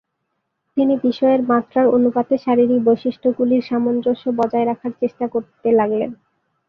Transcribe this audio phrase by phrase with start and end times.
[0.77, 6.11] তিনি বিষয়ের মাত্রার অনুপাতে শারীরিক বৈশিষ্ট্যগুলির সামঞ্জস্য বজায় রাখা চেষ্টা করতে লাগলেন।